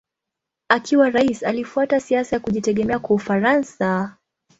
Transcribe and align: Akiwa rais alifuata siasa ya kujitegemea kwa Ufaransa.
Akiwa 0.69 1.09
rais 1.09 1.43
alifuata 1.43 1.99
siasa 1.99 2.35
ya 2.35 2.39
kujitegemea 2.39 2.99
kwa 2.99 3.15
Ufaransa. 3.15 4.17